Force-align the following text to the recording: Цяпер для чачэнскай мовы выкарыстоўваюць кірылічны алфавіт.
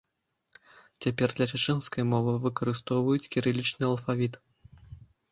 Цяпер 1.05 1.33
для 1.39 1.45
чачэнскай 1.57 2.03
мовы 2.13 2.33
выкарыстоўваюць 2.45 3.29
кірылічны 3.35 3.83
алфавіт. 3.91 4.33